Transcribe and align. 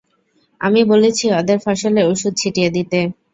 আমি 0.61 0.81
বলেছি 0.91 1.25
ওদের 1.39 1.57
ফসলে 1.65 2.01
ওষুধ 2.11 2.33
ছিটিয়ে 2.41 2.69
দিতে। 2.75 2.99